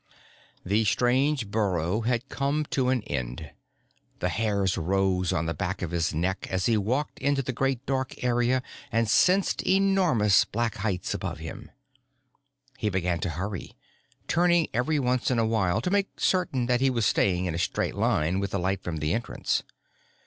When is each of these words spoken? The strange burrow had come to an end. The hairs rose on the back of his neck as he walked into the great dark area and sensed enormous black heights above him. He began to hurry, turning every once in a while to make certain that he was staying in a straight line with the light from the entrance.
The 0.65 0.83
strange 0.85 1.51
burrow 1.51 2.01
had 2.01 2.27
come 2.27 2.65
to 2.71 2.89
an 2.89 3.03
end. 3.03 3.51
The 4.17 4.29
hairs 4.29 4.75
rose 4.75 5.31
on 5.31 5.45
the 5.45 5.53
back 5.53 5.83
of 5.83 5.91
his 5.91 6.11
neck 6.11 6.47
as 6.49 6.65
he 6.65 6.75
walked 6.75 7.19
into 7.19 7.43
the 7.43 7.53
great 7.53 7.85
dark 7.85 8.23
area 8.23 8.63
and 8.91 9.07
sensed 9.07 9.61
enormous 9.61 10.43
black 10.43 10.77
heights 10.77 11.13
above 11.13 11.37
him. 11.37 11.69
He 12.79 12.89
began 12.89 13.19
to 13.19 13.29
hurry, 13.29 13.77
turning 14.27 14.69
every 14.73 14.97
once 14.97 15.29
in 15.29 15.37
a 15.37 15.45
while 15.45 15.81
to 15.81 15.91
make 15.91 16.19
certain 16.19 16.65
that 16.65 16.81
he 16.81 16.89
was 16.89 17.05
staying 17.05 17.45
in 17.45 17.53
a 17.53 17.59
straight 17.59 17.93
line 17.93 18.39
with 18.39 18.49
the 18.49 18.59
light 18.59 18.81
from 18.83 18.97
the 18.97 19.13
entrance. 19.13 19.61